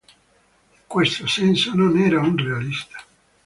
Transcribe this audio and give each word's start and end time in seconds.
In 0.71 0.79
questo 0.87 1.27
senso 1.27 1.75
non 1.75 1.95
era 1.95 2.21
un 2.21 2.35
realista. 2.35 2.99